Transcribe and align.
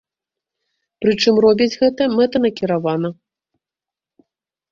Прычым 1.05 1.35
робяць 1.45 1.75
гэта 1.81 2.07
мэтанакіравана. 2.15 3.09